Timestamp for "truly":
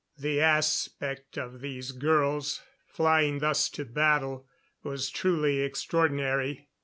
5.11-5.59